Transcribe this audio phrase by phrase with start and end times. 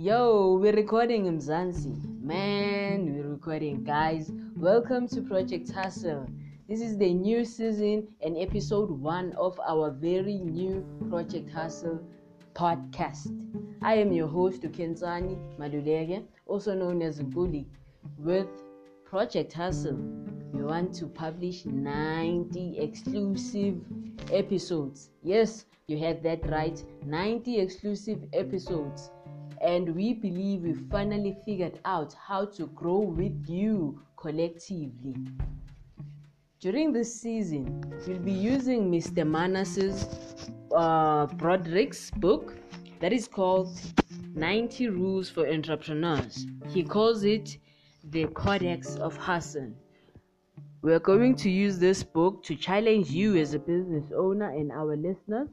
[0.00, 1.92] we're recording in Zanzi.
[2.22, 4.30] Man, we're recording, guys.
[4.54, 6.24] Welcome to Project Hustle.
[6.68, 12.00] This is the new season and episode one of our very new Project Hustle
[12.54, 13.26] podcast.
[13.82, 17.66] I am your host, Ukenzani Madulege, also known as Bully.
[18.18, 18.46] With
[19.04, 19.98] Project Hustle,
[20.52, 23.80] we want to publish 90 exclusive
[24.32, 25.10] episodes.
[25.24, 29.10] Yes, you had that right 90 exclusive episodes
[29.60, 35.16] and we believe we finally figured out how to grow with you collectively.
[36.60, 39.26] During this season, we'll be using Mr.
[39.26, 40.06] Marnus's
[40.74, 42.56] uh, Broodryk's book
[43.00, 43.78] that is called
[44.34, 46.46] 90 Rules for Entrepreneurs.
[46.68, 47.58] He calls it
[48.10, 49.72] the Codex of Hustle.
[50.82, 54.96] We're going to use this book to challenge you as a business owner and our
[54.96, 55.48] listeners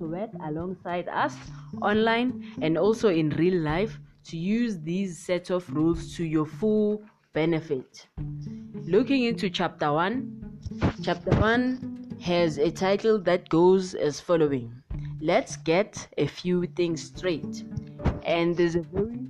[0.00, 1.36] to work alongside us
[1.82, 7.02] online and also in real life to use these set of rules to your full
[7.34, 8.06] benefit.
[8.86, 14.72] Looking into chapter 1, chapter 1 has a title that goes as following
[15.20, 17.64] Let's get a few things straight.
[18.24, 19.20] And there's a very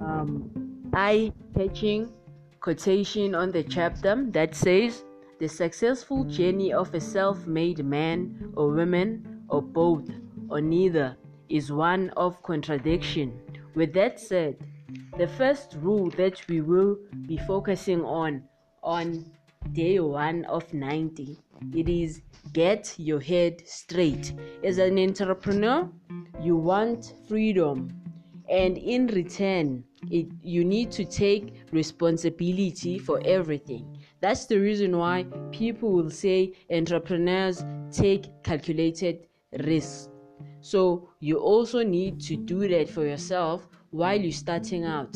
[0.00, 0.50] um,
[0.92, 2.12] eye catching
[2.60, 5.02] quotation on the chapter that says,
[5.40, 10.10] The successful journey of a self made man or woman or both
[10.48, 11.16] or neither
[11.48, 13.40] is one of contradiction.
[13.74, 14.56] With that said,
[15.16, 18.42] the first rule that we will be focusing on
[18.82, 19.24] on
[19.72, 21.38] day 1 of 90
[21.74, 22.20] it is
[22.52, 25.88] get your head straight as an entrepreneur
[26.40, 27.88] you want freedom
[28.50, 35.24] and in return it, you need to take responsibility for everything that's the reason why
[35.50, 39.26] people will say entrepreneurs take calculated
[39.60, 40.08] risks.
[40.60, 45.14] So you also need to do that for yourself while you're starting out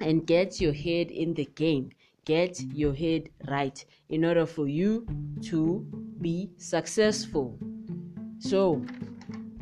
[0.00, 1.90] and get your head in the game.
[2.24, 5.06] Get your head right in order for you
[5.42, 5.86] to
[6.20, 7.58] be successful.
[8.38, 8.84] So,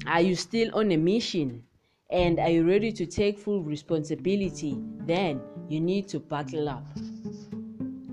[0.07, 1.63] are you still on a mission?
[2.11, 4.79] And are you ready to take full responsibility?
[5.07, 6.87] Then you need to buckle up.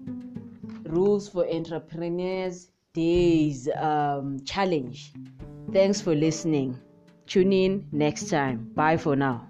[0.84, 5.12] Rules for Entrepreneurs Days um, challenge.
[5.74, 6.78] Thanks for listening.
[7.26, 8.70] Tune in next time.
[8.76, 9.48] Bye for now.